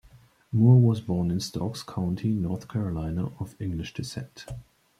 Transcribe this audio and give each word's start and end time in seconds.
Moore 0.51 0.79
was 0.81 0.99
born 0.99 1.29
in 1.29 1.39
Stokes 1.39 1.83
County, 1.83 2.29
North 2.29 2.67
Carolina 2.67 3.27
of 3.39 3.55
English 3.61 3.93
descent. 3.93 4.47